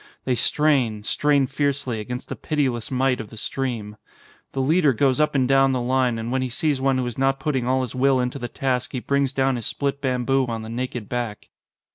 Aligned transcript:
They 0.25 0.33
strain, 0.33 1.03
strain 1.03 1.45
fiercely, 1.45 1.99
against 1.99 2.27
the 2.29 2.35
pitiless 2.35 2.89
might 2.89 3.21
of 3.21 3.29
the 3.29 3.37
stream. 3.37 3.97
The 4.53 4.59
leader 4.59 4.93
goes 4.93 5.19
up 5.19 5.35
and 5.35 5.47
down 5.47 5.73
the 5.73 5.79
line 5.79 6.17
and 6.17 6.31
when 6.31 6.41
he 6.41 6.49
sees 6.49 6.81
one 6.81 6.97
who 6.97 7.05
is 7.05 7.19
not 7.19 7.39
putting 7.39 7.67
all 7.67 7.81
his 7.81 7.93
will 7.93 8.19
into 8.19 8.39
the 8.39 8.47
task 8.47 8.93
he 8.93 8.99
brings 8.99 9.31
down 9.31 9.57
his 9.57 9.67
split 9.67 10.01
bamboo 10.01 10.47
on 10.47 10.63
the 10.63 10.69
naked 10.69 11.07
back. 11.07 11.49